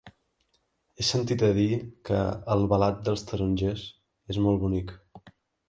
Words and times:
He 1.01 1.05
sentit 1.09 1.43
a 1.47 1.49
dir 1.57 1.67
que 2.09 2.23
Albalat 2.55 3.05
dels 3.11 3.27
Tarongers 3.33 3.87
és 4.35 4.43
molt 4.47 4.67
bonic. 4.67 4.99